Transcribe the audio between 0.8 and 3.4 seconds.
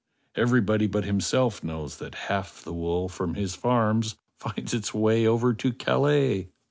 but himself knows that half the wool from